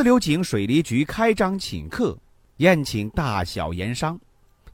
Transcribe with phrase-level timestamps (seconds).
[0.00, 2.16] 自流井水利局开张请客，
[2.56, 4.18] 宴请大小盐商，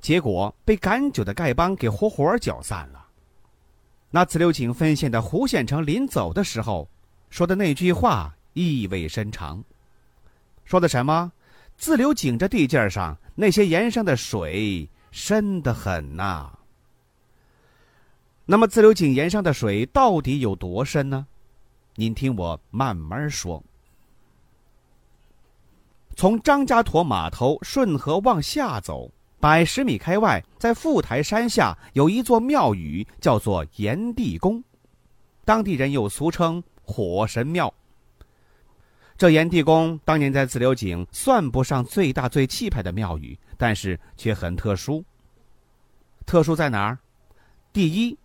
[0.00, 3.05] 结果被赶酒的丐帮给活活搅散了。
[4.09, 6.88] 那自流井分县的胡县城临走的时候
[7.28, 9.64] 说的那句话意味深长，
[10.64, 11.33] 说的什么？
[11.77, 16.56] 自流井这地界上那些盐商的水深得很呐。
[18.45, 21.27] 那么自流井盐商的水到底有多深呢？
[21.97, 23.61] 您听我慢慢说。
[26.16, 34.64] 从张家坨码头顺河往下走，百十米开外，在富台山下有一座庙宇，叫做炎帝宫，
[35.45, 37.73] 当地人又俗称火神庙。
[39.19, 45.05] 这炎帝宫当年在自流井算不上最大最气派的庙宇，但是却很特殊。
[46.25, 46.98] 特殊在哪儿？
[47.75, 48.17] 第一，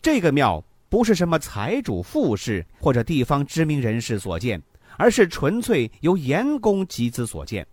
[0.00, 4.62] 这个庙不是什么财主、富士或者地方知名人士所建。
[5.00, 7.66] 而是纯粹由盐工集资所建。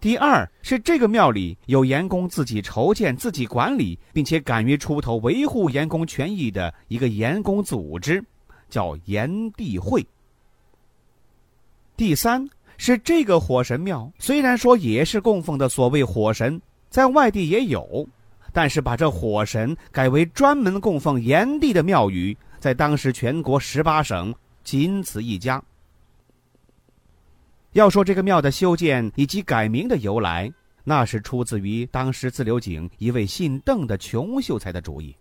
[0.00, 8.20] 第二是这个庙里有盐工自己筹建、自己管理，并且敢于出头维护盐工权益的一个盐工组织，
[8.68, 10.04] 叫炎帝会。
[11.96, 12.44] 第三
[12.76, 18.04] 是这个火神庙，虽然说也是供奉的所谓火神，在外地也有，
[18.52, 24.34] 但是把这火神改为专门供奉炎帝的庙宇，在当时全国十八省。
[24.68, 25.64] 仅此一家。
[27.72, 30.52] 要说这个庙的修建以及改名的由来，
[30.84, 35.16] 那是出自于当时自流井一位姓邓的穷秀才的主意。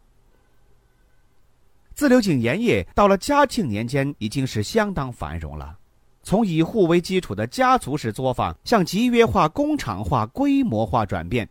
[1.96, 5.78] 自流井盐业到了嘉庆年间已经是相当繁荣了，
[6.24, 11.47] 从以户为基础的家族式作坊向集约化、工厂化、规模化转变。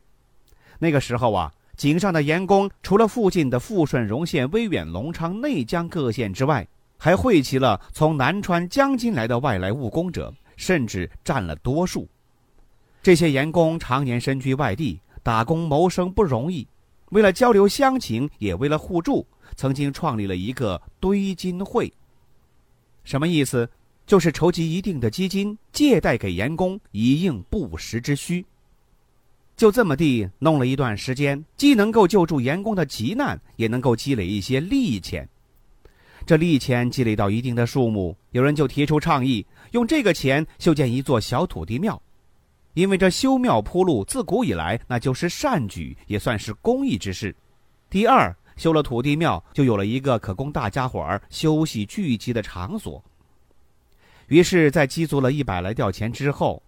[0.79, 6.69] 那个时候啊，井上的盐工除了附近的富顺、荣县、威远、隆昌、内江各县之外，
[6.99, 12.09] 还汇集了从南川、江津来的外来务工者，甚至占了多数。
[13.03, 16.67] 这些盐工常年身居外地，打工谋生不容易。
[17.11, 21.93] 为了交流乡情，也为了互助，曾经创立了一个堆金会。
[23.05, 23.69] 什么意思？
[24.07, 28.45] 就是筹集一定的基金，借贷给盐工，以应不时之需。
[29.57, 35.29] 就这么地弄了一段时间，既能够救助盐工的急难，也能够积累一些利钱。
[36.27, 42.03] 这利钱积累到一定的数目，有人就提出倡议，用这个钱修建一座小土地庙，
[42.75, 47.33] 因为这修庙铺路自古以来那就是善举，也算是公益之事。
[47.89, 53.01] 第二，修了土地庙，就有了一个可供大家伙儿休息聚集的场所。
[54.27, 56.61] 于是，在积足了一百来吊钱之后，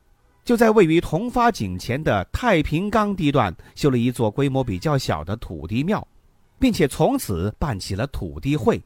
[0.44, 6.06] 就在位于同发井前的太平冈地段修了一座规模比较小的土地庙，
[6.60, 8.80] 并且从此办起了土地会。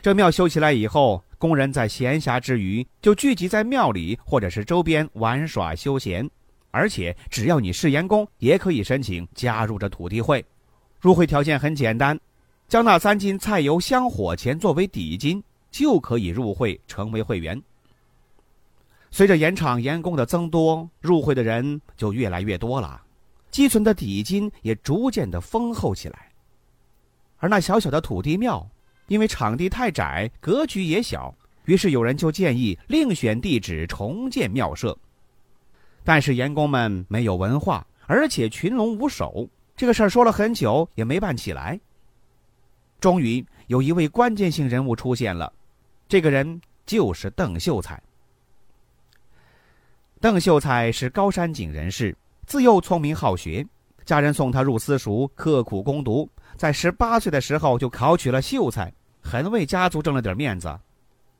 [0.00, 6.28] 这庙修起来以后，工人在闲暇之余就聚集在庙里或者是周边玩耍休闲，
[6.70, 10.44] 而且只要你是员工，也可以申请加入这土地会。
[11.00, 12.18] 入会条件很简单，
[12.68, 17.60] 将那三斤菜油香火钱作为底金，就可以入会成为会员。
[19.10, 23.02] 随着盐场盐工的增多，入会的人就越来越多了，
[23.50, 26.30] 积存的底金也逐渐的丰厚起来。
[27.38, 28.64] 而那小小的土地庙。
[29.08, 34.96] 因为场地太窄，格局也小，于是有人就建议另选地址重建庙舍。
[36.04, 41.78] 但是盐工们没有文化，而且群龙无首，这个事儿说了很久也没办起来。
[43.00, 45.52] 终于有一位关键性人物出现了，
[46.08, 48.00] 这个人就是邓秀才。
[50.20, 52.16] 邓秀才是高山井人士，
[52.46, 53.64] 自幼聪明好学，
[54.04, 58.92] 家人送他入私塾，刻苦攻读，在十八岁的时候就考取了秀才。
[59.28, 60.74] 很为家族挣了点面子，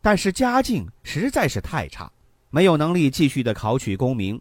[0.02, 2.12] 但是家境实在是太差，
[2.50, 4.38] 没有能力继续的考取功名。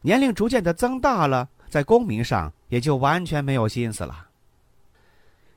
[0.00, 4.26] 年龄逐渐的增大了，在功名上也就完全没有心思了。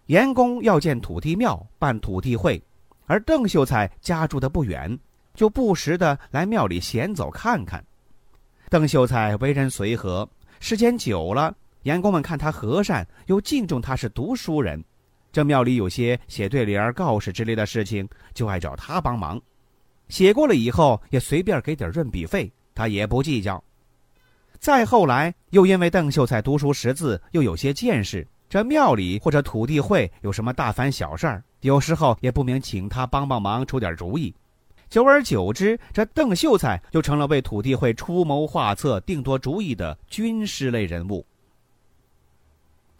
[0.07, 2.61] 严公要建土地庙，办土地会，
[3.05, 4.99] 而邓秀才家住的不远，
[5.33, 7.81] 就不时的来庙里闲走看看。
[8.69, 10.27] 邓秀才为人随和，
[10.59, 14.83] 时间久了，严公们看他和善，又敬重他是读书人。
[15.33, 19.41] 这庙里有些写对联、告示之类的事情，就爱找他帮忙。
[20.07, 23.61] 写过了以后也随便给点润笔费，他也不计较。
[24.59, 34.31] 再后来，又因为邓秀才读书识字，又有些见识，这庙里或者土地会有什么大凡小事儿，有时候也不明请他帮帮忙，出点主意。
[34.87, 41.25] 久而久之，这邓秀才就成了为土地会出谋划策、定夺主意的军师类人物。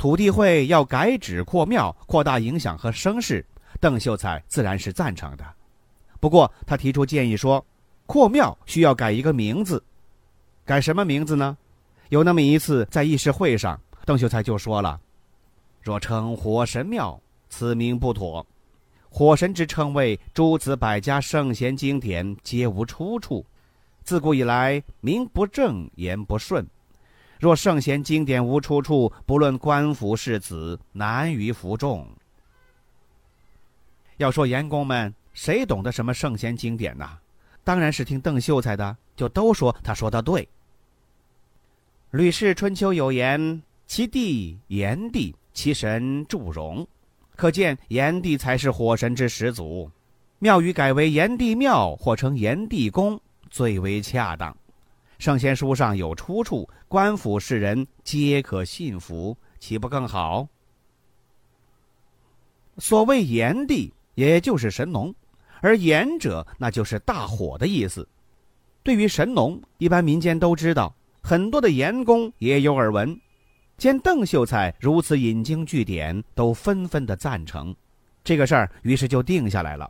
[0.03, 3.45] 土地会要改址扩庙，扩大影响和声势，
[3.79, 5.45] 邓秀才自然是赞成的。
[6.19, 7.65] 不过，他提出建议说，
[8.05, 9.81] 扩庙需要改一个名字。
[10.65, 11.57] 改什么名字呢？
[12.09, 14.99] 有那么一次在议事会上，邓秀才就说了
[15.81, 17.17] ：“若称火神庙，
[17.47, 18.45] 此名不妥。
[19.09, 23.45] 火神之称谓，诸子百家圣贤经典皆无出处。
[24.03, 26.67] 自古以来，名不正言不顺。
[27.43, 32.07] 若圣贤经典无出处，不论官府士子，难于服众。
[34.15, 37.17] 要说员工们，谁懂得什么圣贤经典呐？
[37.61, 40.41] 当然是听邓秀才的。”就都说他说的对。
[42.11, 46.87] 《吕氏春秋》有言：“其地炎帝，其神祝融。”
[47.35, 49.91] 可见炎帝才是火神之始祖。
[50.39, 53.19] 庙宇改为炎帝庙或称炎帝宫
[53.49, 54.55] 最为恰当。
[55.23, 60.45] 圣贤书上有出处，官府世人皆可信服，岂不更好？
[62.77, 65.15] 所谓炎帝，也就是神农，
[65.61, 68.05] 而炎者，那就是大火的意思。
[68.83, 73.17] 对于神农，一般民间都知道，很多的盐工也有耳闻。
[73.77, 77.73] 见邓秀才如此引经据典，都纷纷的赞成，
[78.25, 79.89] 这个事儿于是就定下来了。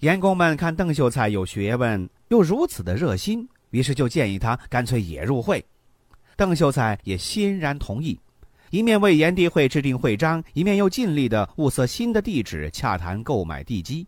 [0.00, 5.62] 盐工们看邓秀才有学问，又如此的热心，于是就建议他干脆也入会。
[6.36, 8.18] 邓秀才也欣然同意，
[8.70, 14.06] 一面为炎帝会制定会章，一面又尽力的物色新的地址，洽谈购买地基。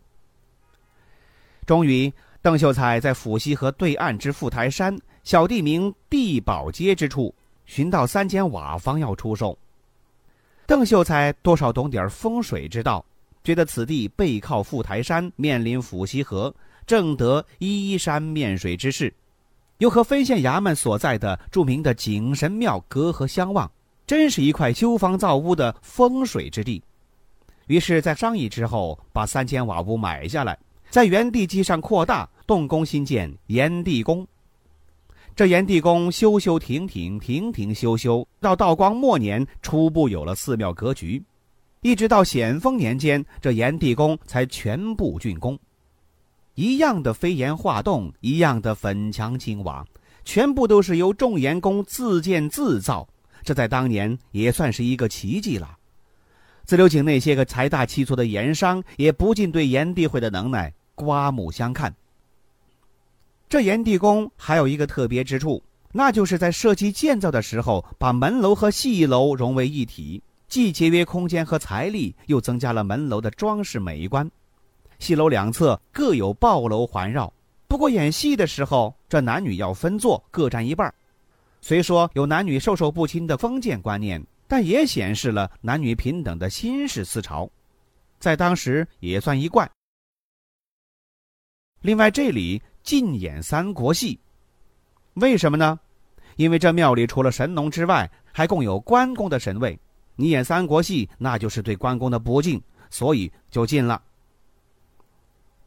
[1.67, 2.11] 终于。
[2.45, 7.35] 邓秀才在府西河对岸之富台山小地名地宝街之处
[7.65, 9.59] 寻到三间瓦房要出售。
[10.67, 13.03] 邓秀才多少懂点风水之道，
[13.43, 16.55] 觉得此地背靠富台山，面临府西河，
[16.87, 19.11] 正得依山面水之势，
[19.79, 23.71] 又和分县衙门所在的著名的景神庙隔河相望，
[24.07, 26.83] 真是一块修房造屋的风水之地。
[27.67, 30.59] 于是，在商议之后，把三间瓦屋买下来，
[30.91, 32.29] 在原地基上扩大。
[32.47, 34.27] 动工新建炎帝宫，
[35.35, 41.25] 这炎帝宫修修停停，停停修修，到道光末年初步有了寺庙格局，
[41.81, 45.59] 一直到咸丰年间，这炎帝宫才全部竣工。
[46.55, 49.85] 一样的飞檐画栋，一样的粉墙青瓦，
[50.25, 53.09] 全部都是由众岩工自建自造，
[53.43, 55.77] 这在当年也算是一个奇迹了。
[56.65, 61.95] 自流井那些个财大气粗的盐商，也不禁对炎帝会的能耐刮目相看。
[63.49, 65.63] 这炎帝宫还有一个特别之处，
[65.93, 74.31] 那就是在设计建造的时候，把门楼和戏楼融为一体，既节约空间和财力，又增加了门楼的装饰美观。
[74.99, 77.33] 戏楼两侧各有抱楼环绕，
[77.69, 80.93] 不过演戏的时候，这男女要分坐，各占一半。
[81.61, 87.51] 虽说有男女授受不亲的封建观念，但也显示了男女平等的新式思潮，
[88.19, 89.71] 在当时也算一贯。
[91.81, 92.63] 另外，这里。
[92.85, 94.21] 禁演三国戏，
[95.15, 95.81] 为什么呢？
[96.37, 99.81] 因为这庙里除了神农之外，还供有关公的神位。
[100.17, 104.03] 你演三国戏，那就是对关公的不敬，所以就禁了。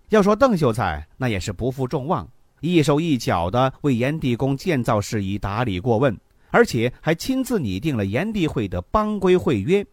[0.09, 2.27] 要说邓秀才，那也是不负众望，
[2.61, 6.17] 一手一脚的为炎帝宫建造事宜打理过问，
[6.49, 9.85] 而且还亲自拟定了炎帝会的帮规会约。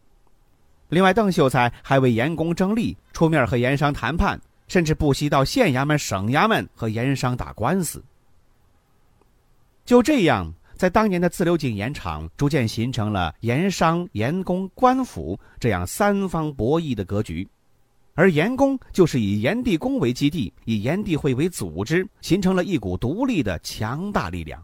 [0.89, 4.41] 另外，邓秀才还为严公争利，出面和盐商谈判。
[4.67, 8.03] 甚至不惜到县衙门、省衙门和盐商打官司。
[9.85, 17.47] 就这样，在当年的自流井盐场，逐渐形成了盐商、盐工、官府这样三方博弈的格局。
[18.15, 24.63] 而盐工就是以炎帝宫为基地，以炎帝会为组织，形成了一股独立的强大力量。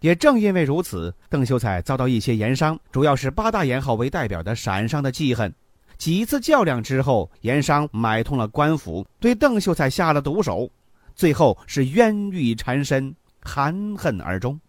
[0.00, 5.52] 也正因为如此，邓秀才遭到一些盐商，主要是八大盐号为代表的陕商的记恨。
[5.96, 10.70] 几次较量之后，盐商买通了官府，对邓秀才下了毒手，
[11.14, 14.60] 最后是冤狱缠身，含恨而终。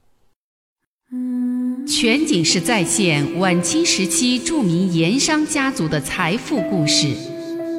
[1.88, 7.16] 全景式再现晚清时期著名盐商家族的财富故事，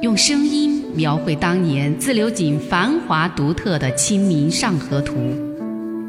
[0.02, 5.14] 用声音描绘当年自流井繁华独特的《清明上河图》。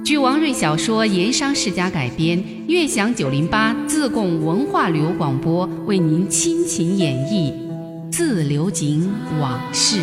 [0.06, 7.52] 据王瑞小说《盐商世家》改编，悦享九零八自贡文化旅游广播为您倾情演绎
[8.10, 9.98] 《自流井往事》。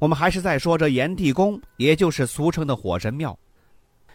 [0.00, 3.38] 我们还是在说这炎帝宫，也就是俗称的火神庙。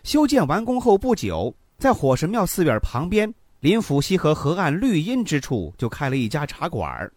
[0.03, 7.11] 修建完工后不久，在火神庙寺院旁边，临府西河河岸绿荫之处，就开了一家茶馆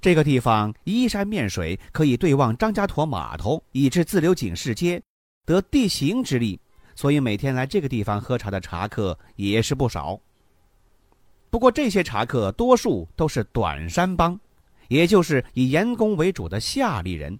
[0.00, 5.02] 这个地方依山面水，可以对望张家沱码头，以至自流井市街，
[5.44, 6.60] 得地形之利，
[6.94, 10.20] 所以每天来这个地方喝茶的茶客也是不少。
[11.50, 14.38] 不过这些茶客多数都是短山帮，
[14.88, 17.36] 也就是以盐工为主的下里人。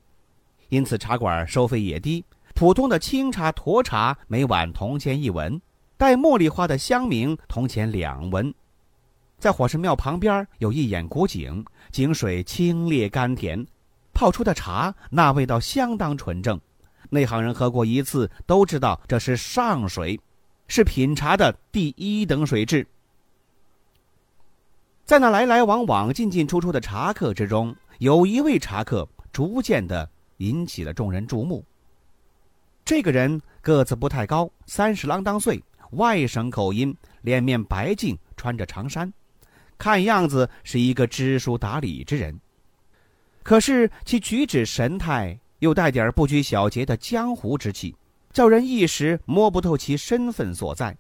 [0.69, 2.25] 因此，茶馆收费也低，
[2.55, 5.61] 普通的清茶、沱茶每碗铜钱一文，
[5.97, 8.53] 带茉莉花的香茗铜钱两文。
[9.39, 13.67] 在火神庙旁边有一眼古井，井水清冽甘甜，
[14.13, 16.61] 泡出的茶那味道相当纯正。
[17.11, 20.21] 内行人喝过一次都知道这是上水，
[20.69, 22.87] 是品茶的第一等水质。
[25.05, 30.09] 在那来来往往、进进出出的茶客之中，有一位茶客逐渐的。
[30.39, 31.65] 引起了众人注目。
[32.85, 39.13] 这个人个子不太高，三十郎当岁，外省口音，脸面白净，穿着长衫，
[39.79, 42.39] 看样子是一个知书达理之人。
[43.43, 47.95] 可是其举止神态又带点不拘小节的江湖之气，
[48.33, 50.97] 叫人一时摸不透其身份所在。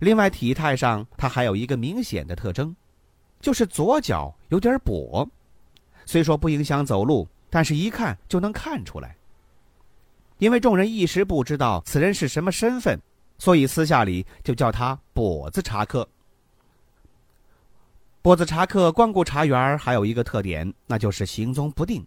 [0.00, 2.74] 另外，体态上他还有一个明显的特征，
[3.40, 5.28] 就是左脚有点跛，
[6.04, 7.28] 虽说不影响走路。
[7.50, 9.16] 但是，一看就能看出来。
[10.36, 13.00] 因为众人一时不知道此人是什么身份，
[13.38, 16.06] 所以私下里就叫他“跛子茶客”。
[18.22, 22.04] 跛子茶客光顾茶园，还有一个特点，那就是行踪不定，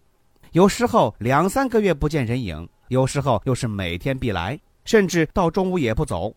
[0.51, 6.33] 有时候两三个月不见人影，有时候又是每天必来，甚至到中午也不走。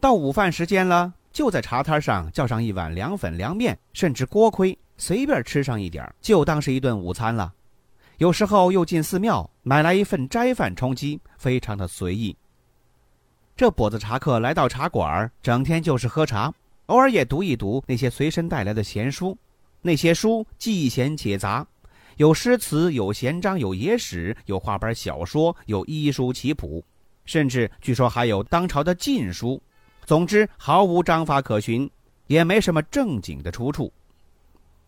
[0.00, 7.52] 到午饭时间了，就在茶摊上叫上一碗凉粉、凉面，甚至锅盔，随便吃上一点，就当是一顿午餐了。
[8.18, 12.36] 有时候又进寺庙买来一份斋饭充饥，非常的随意。
[13.54, 16.52] 这跛子茶客来到茶馆，整天就是喝茶，
[16.86, 19.36] 偶尔也读一读那些随身带来的闲书。
[19.82, 21.66] 那些书既闲且杂，
[22.16, 26.82] 有诗词，有闲章，有野史，有话本小说，有医书棋谱，
[27.24, 29.60] 甚至据说还有当朝的禁书。
[30.04, 31.88] 总之，毫无章法可循，
[32.26, 33.92] 也没什么正经的出处。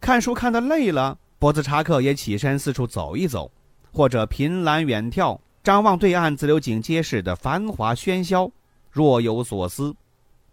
[0.00, 1.18] 看书看得累了。
[1.40, 3.50] 跛子茶客也起身四处走一走，
[3.92, 8.50] 或者凭栏远眺，张望对岸自流井街市的繁华喧嚣，
[8.90, 9.94] 若有所思；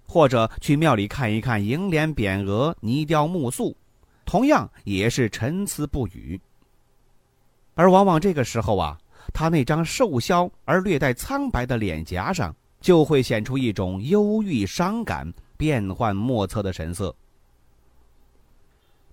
[0.07, 3.75] 或者去庙里看一看楹联匾额、泥雕木塑，
[4.25, 6.39] 同样也是沉思不语。
[7.75, 8.97] 而往往这个时候啊，
[9.33, 17.13] 他那张瘦削而略带苍白的脸颊上，就会显出一种忧郁伤感、变幻莫测的神色。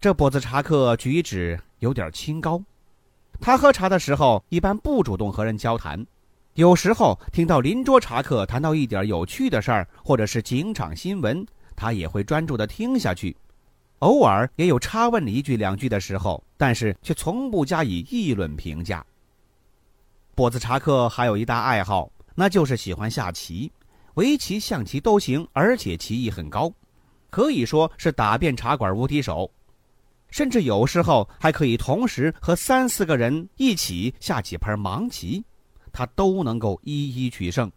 [0.00, 2.62] 这跛子茶客举止有点清高，
[3.40, 6.04] 他喝茶的时候一般不主动和人交谈，
[6.54, 13.37] 有时候听到邻桌茶客谈到一点有趣的事儿，或者是警场新闻，他也会专注的听下去，
[14.00, 19.04] 偶尔也有插问一句两句的时候，但是却从不加以议论评价。
[20.35, 23.71] 跛子茶客还有一大爱好，那就是喜欢下棋，
[24.14, 26.71] 围棋、象棋都行，而且棋艺很高，
[27.30, 29.50] 可以说是打遍茶馆无敌手。
[30.31, 35.43] 甚至有时候还可以同时和三四个人一起下几盘盲棋，
[35.93, 37.71] 他都能够一一取胜。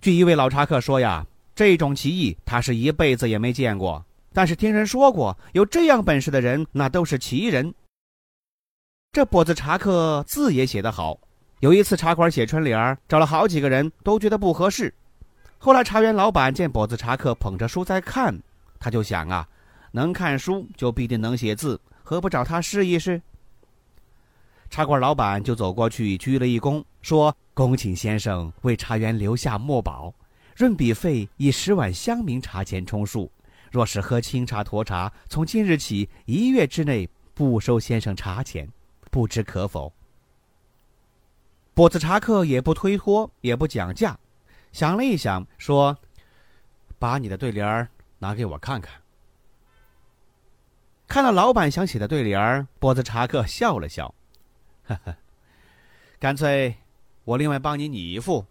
[0.00, 7.74] 据一位老茶客说呀，这种棋艺他是一辈子也没见过，但是听人说过有这样本事的人，那都是奇人。
[9.12, 11.18] 这跛子茶客字也写得好，
[11.60, 14.92] 有一次茶馆写春联找了好几个人都觉得不合适，
[15.56, 18.38] 后来茶园老板见跛子茶客捧着书在看，
[18.78, 19.48] 他就想啊。
[19.94, 23.22] 能看书就必定能写字，何不找他试一试？
[24.68, 30.12] 茶馆老板就走过去鞠了一躬，说：“恭请先生为茶园留下墨宝，
[30.56, 33.30] 润笔费以十碗香茗茶钱充数。
[33.70, 38.68] 若是喝清茶、沱茶，从今日起一月之内不收先生茶钱，
[39.12, 39.92] 不知可否？”
[41.72, 44.18] 跛子茶客也不推脱，也不讲价，
[44.72, 45.96] 想了一想，说
[46.98, 48.92] ：“把你的对联拿给我看看。”
[51.06, 54.12] 看到老板想写的对联儿，跛子茶客笑了笑，
[54.84, 55.16] 呵呵，
[56.18, 56.74] 干脆
[57.24, 58.44] 我另外帮你拟一副。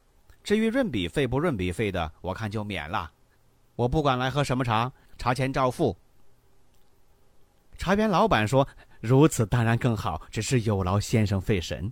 [0.43, 3.11] 至于润笔费不润笔费的，我看就免了。
[3.75, 5.97] 我不管来喝什么茶，茶钱照付。
[7.77, 8.67] 茶园老板说
[9.01, 11.91] ：“如此当然更好，只是有劳先生费神。”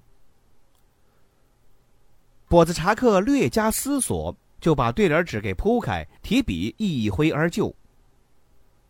[2.47, 7.73] 跛子茶客略加思索，就把对联纸给铺开，提笔一挥而就。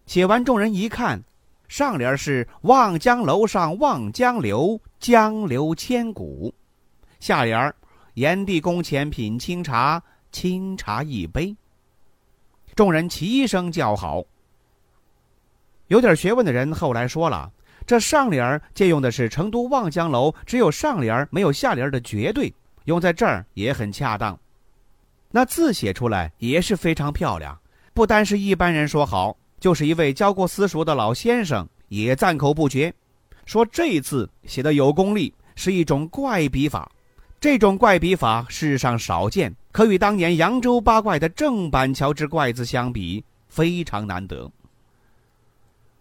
[0.05, 1.23] 写完，众人一看。
[1.71, 6.53] 上联是“望江楼上望江流，江流千古”，
[7.21, 7.73] 下联
[8.15, 11.55] “炎帝宫前品清茶，清茶一杯”。
[12.75, 14.21] 众人齐声叫好。
[15.87, 17.49] 有点学问的人后来说了，
[17.87, 24.37] 这上联借用的是成都望江楼只有上联没有下联的绝对，用在这儿也很恰当。
[25.29, 27.57] 那字写出来也是非常漂亮，
[27.93, 32.91] 不单是一般人说好，就是一位教过私塾的老先生也赞口不绝，
[33.45, 36.91] 说这字写的有功力，是一种怪笔法。
[37.39, 44.51] 这种怪笔法世上少见，可与当年扬州八怪的郑板桥之怪字相比，非常难得。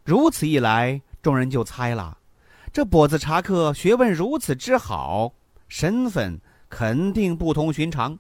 [0.05, 2.17] 如此一来，众人就猜了，
[2.73, 5.35] 这跛子茶客学问如此之好，
[5.69, 6.41] 身份
[6.71, 8.19] 肯定不同寻常。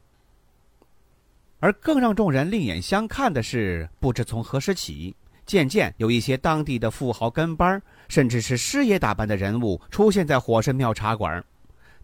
[1.61, 5.15] 而更让众人另眼相看的是，不知从何时起，
[5.51, 11.45] 渐渐有一些当地的富豪跟班甚至是师爷打扮的人物出现在火神庙茶馆。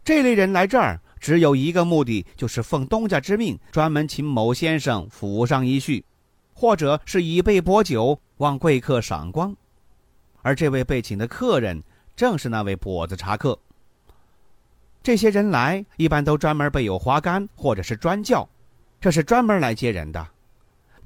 [0.03, 6.05] 这类人来这儿，只有一个目的，就是奉东家之命，专门请某先生府上一叙，
[6.55, 9.55] 或者是以备薄酒，望贵客赏光。
[10.43, 11.81] 而这位被请的客人，
[12.17, 13.57] 正是那位跛子茶客。
[15.05, 18.49] 这些人来，一般都专门备有花杆或者是专轿。
[19.01, 20.27] 这是专门来接人的，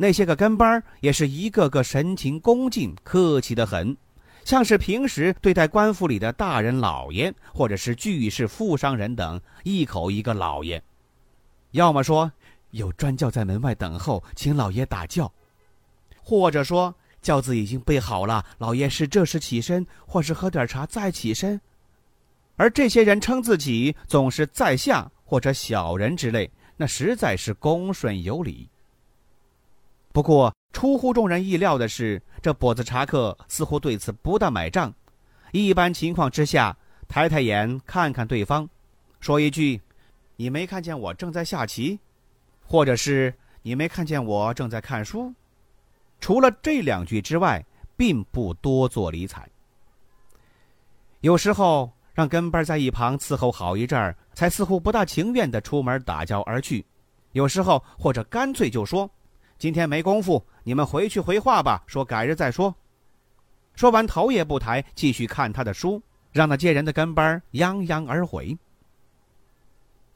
[0.00, 3.94] 那些个跟班也是一个个神情恭敬、客气的很，
[4.46, 10.82] 像是平时对待官府里的大人老爷，或者是巨士、富商人等，一口一个老爷。
[11.72, 12.32] 要么说
[12.70, 15.30] 有专轿在门外等候，请老爷打轿；
[16.22, 21.60] 或者说轿子已经备好了，老爷是这时起身，或是喝点茶再起身。
[22.56, 26.50] 而这些人称自己总是在下或者小人之类。
[26.78, 28.66] 那实在是恭顺有礼。
[30.12, 34.92] 不过出乎众人意料的是，这跛子查克似乎对此不大买账。
[35.52, 36.76] 一般情况之下，
[37.08, 38.68] 抬抬眼看看对方，
[39.20, 39.80] 说一句
[40.36, 41.98] ：“你没看见我正在下棋？”
[42.66, 45.32] 或者是“你没看见我正在看书？”
[46.20, 47.64] 除了这两句之外，
[47.96, 49.48] 并不多做理睬。
[51.20, 51.90] 有时候。
[52.12, 56.84] 让跟班在一旁伺候好一阵儿，才似乎不大情愿的出门打交而去。
[57.32, 59.08] 有时候或者干脆就说
[59.60, 62.74] ：“今天没工夫，你们回去回话吧，说改日再说。”
[63.76, 68.56] 说完头也不抬，继续看他的书，让那接人的跟班泱泱而回。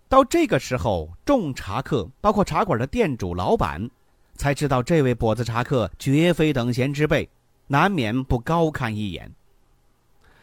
[0.09, 3.90] 到这个时候，众茶客，包括茶馆的店主、老板，
[4.35, 7.28] 才知道这位跛子茶客绝非等闲之辈，
[7.66, 9.30] 难免不高看一眼。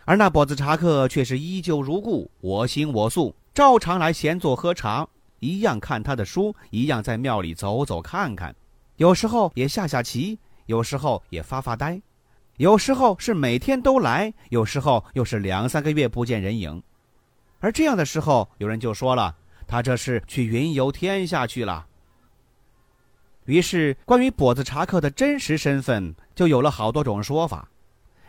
[0.06, 5.08] 而那跛子茶客却是依旧如故，我行我素，照常来闲坐喝茶，
[5.40, 8.56] 一样看他的书，一样在庙里走走看看，
[9.02, 10.38] 有时候也下下棋，
[10.68, 12.00] 有时候也发发呆，
[12.58, 16.84] 有时候是每天都来，有时候又是两三个月不见人影。
[17.62, 19.36] 而这样的时候，有人就说了，
[19.66, 21.84] 他这是去云游天下去了。
[23.46, 27.68] 于是，关于跛子查克的真实身份，就有了好多种说法。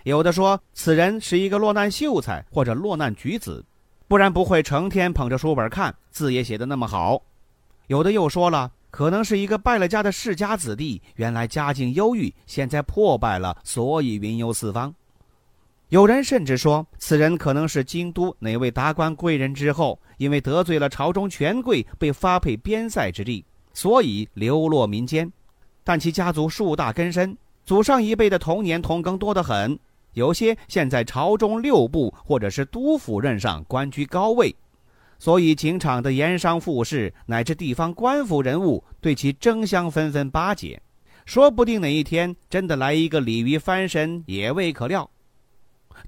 [0.05, 3.63] 有的说此人是一个落难秀才或者落难举子，
[4.09, 7.21] 不然不会成天捧着书本看，字也写得那么好。
[7.89, 14.95] 有的又说了，可能是一个败了家的世家子弟，原来家境优裕，现在破败了，所以云游四方。
[15.89, 25.33] 有人甚至说，此人可能是京都哪位达官贵人之后，因为得罪了朝中权贵，被发配边塞之地，所以流落民间。
[25.83, 29.79] 但其家族树大根深，祖上一辈的童年同庚多得很。
[30.13, 34.55] 有些现在朝中六部或者是督府任上，官居高位，
[35.23, 40.83] 所以情场的盐商富士乃至地方官府人物对其争相纷纷巴结，
[41.25, 45.09] 说不定哪一天真的来一个鲤鱼翻身也未可料。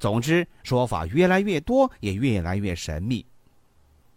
[0.00, 3.24] 总之，说法越来越多，也越来越神秘。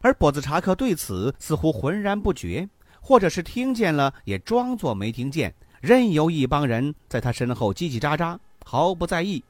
[0.01, 2.67] 而跛子查克对此似乎浑然不觉，
[2.99, 9.43] 或者是听见了也装作没听见，任由一帮人在他身后叽叽喳喳，毫不在意。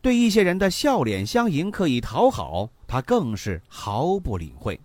[0.00, 4.80] 对一些人的笑脸相迎、刻意讨好，他更是毫不领会。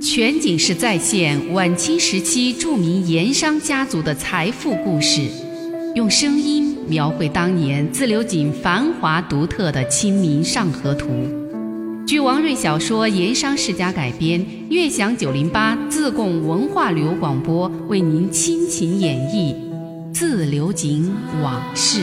[0.00, 5.28] 全景式再现晚清时期著名盐商家族的财富故事，
[5.94, 11.08] 用声音描绘当年自流井繁华独特的《清明上河图》。
[12.06, 19.54] 据王瑞小说《盐商世家》改编，悦享九零八自贡文化旅游广播为您倾情演绎
[20.12, 22.00] 《自流井往事》。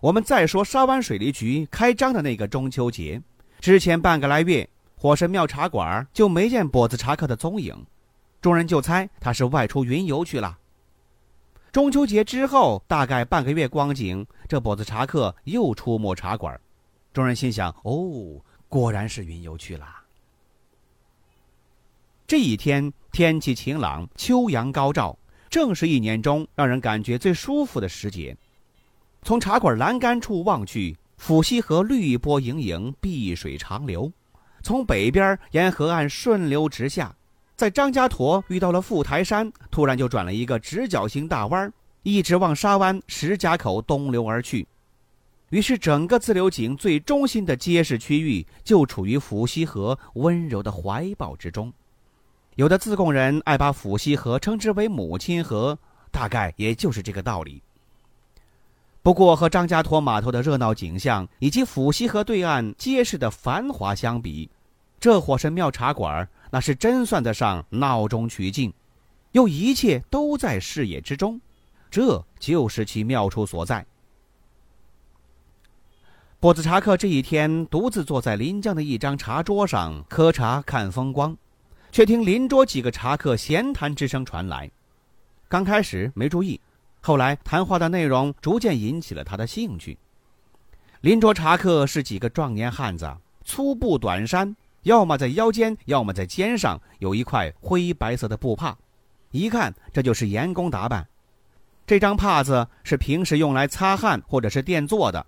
[0.00, 3.20] 我们再说沙湾水利局开张的那个中秋节，
[3.60, 7.84] 之前半个来月，火神庙茶馆就没见跛子茶客的踪影，
[8.40, 10.56] 众人就猜他是外出云游去了。
[11.70, 16.58] 中秋节之后，大概半个月光景，这跛子茶客又出没茶馆。
[17.12, 19.86] 众人心想：哦，果然是云游去了。
[22.26, 25.18] 这一天天气晴朗，秋阳高照，
[25.50, 28.34] 正是一年中让人感觉最舒服的时节。
[29.22, 34.10] 从茶馆栏杆处望去，抚溪河绿波盈盈，碧水长流。
[34.62, 37.14] 从北边沿河岸顺流直下，
[37.54, 44.66] 在张家沱遇到了富台山，突然就转了一个直角形大弯，一直往沙湾石家口东流而去。
[45.50, 51.72] 于是，整个自流井最中心的街市区域就处于抚溪河温柔的怀抱之中。
[52.54, 55.78] 有的自贡人爱把抚溪河称之为“母亲河”，
[56.12, 57.62] 大概也就是这个道理。
[59.02, 64.50] 不过，和张家沱码头的热闹景象以及抚西河对岸街市的繁华相比，
[64.98, 68.70] 这火神庙茶馆那是真算得上闹中取静，
[69.32, 71.40] 又一切都在视野之中，
[71.90, 73.86] 这就是其妙处所在。
[76.38, 81.34] 波子茶客这一天独自坐在临江的一张茶桌上喝茶看风光，
[81.90, 84.70] 却听邻桌几个茶客闲谈之声传来。
[85.48, 86.60] 刚开始没注意，
[87.00, 89.98] 后来谈话的内容逐渐引起了他的兴趣。
[91.00, 93.10] 邻桌茶客是几个壮年汉子，
[93.44, 98.76] 粗布短衫，要么在腰间，要么在肩上有一块灰白色的布帕，
[99.30, 101.06] 一看这就是员工打扮。
[101.86, 105.24] 这张帕子是平时用来擦汗或者是垫坐的。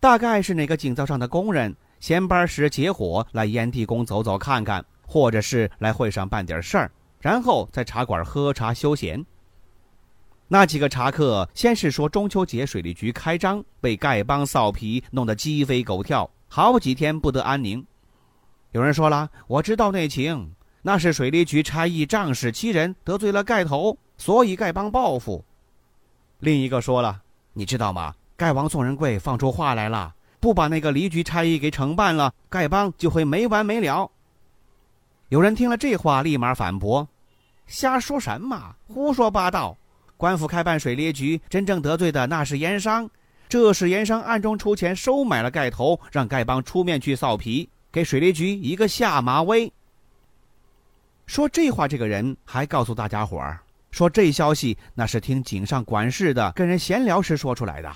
[0.00, 9.22] 大概是哪个井灶上的工人闲班时结伙来烟地宫走走看看，或者是来会上办点事儿，然后在茶馆喝茶休闲。
[10.52, 17.86] 那几个茶客先是说中秋节水利局开张，被丐帮臊皮弄得鸡飞狗跳，好几天不得安宁。
[18.72, 25.44] 有人说了，我知道内情，那是水利局差役仗势欺人，得罪了丐头，所以丐帮报复。
[26.40, 28.12] 另一个说了，你知道吗？
[28.36, 34.10] 丐王宋仁贵放出话来了，不把那个离局差役给惩办了，丐帮就会没完没了。
[35.28, 37.08] 有人听了这话，立马反驳
[37.68, 38.74] ：“瞎说什么？
[38.88, 39.76] 胡说八道！
[40.20, 43.08] 官府开办水利局，真正得罪的那是盐商，
[43.48, 49.72] 这是盐商暗中出钱收买了丐头，让丐帮出面去臊皮，给水利局一个下马威。”
[51.24, 57.90] 说这话这个人还告诉大家伙儿，说这消息那是听井上管事的跟人闲聊时说出来的。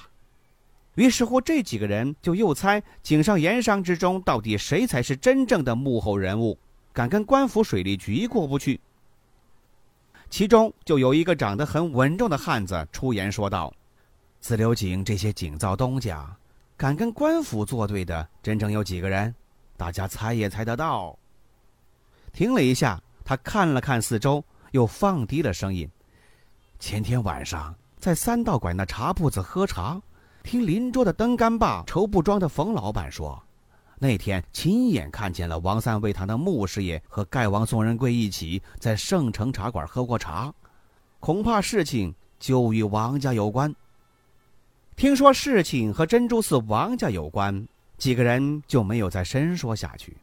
[0.95, 6.59] 于是乎，这几个人就又猜井上盐商之中到底谁才是真正的幕后人物，
[6.95, 8.81] 敢跟官府水利局过不去。
[10.31, 13.73] 其中就有一个长得很稳重的汉子出言说道
[14.41, 16.37] ：“自流井这些井造东家，
[16.77, 19.35] 敢跟官府作对的，真正有几个人？
[19.77, 21.17] 大家猜也猜得到。”
[22.33, 25.89] 停了一下，他看了看四周，又放低了声音
[26.81, 30.01] ：“前天晚上在三道拐那茶铺子喝茶。”
[30.43, 33.43] 听邻桌的灯干爸绸布庄的冯老板说，
[34.05, 40.53] 那天亲眼看见了王三味堂的穆师爷和丐王宋仁贵一起在圣城茶馆喝过茶，
[41.21, 43.75] 恐怕事情就与王家有关。
[44.95, 50.15] 听说事情和珍珠寺王家有关，几个人就没有再深说下去。